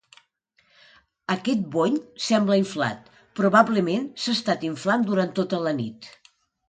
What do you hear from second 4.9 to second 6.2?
durant tota la nit.